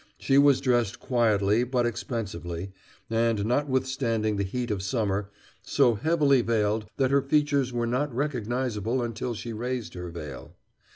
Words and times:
She 0.17 0.39
was 0.39 0.61
dressed 0.61 0.99
quietly 0.99 1.63
but 1.63 1.85
expensively, 1.85 2.71
and, 3.07 3.45
notwithstanding 3.45 4.35
the 4.37 4.43
heat 4.43 4.71
of 4.71 4.81
summer, 4.81 5.29
so 5.61 5.93
heavily 5.93 6.41
veiled 6.41 6.87
that 6.97 7.11
her 7.11 7.21
features 7.21 7.71
were 7.71 7.85
not 7.85 8.11
recognizable 8.11 9.03
until 9.03 9.35
she 9.35 9.53
raised 9.53 9.93
her 9.93 10.09
veil. 10.09 10.55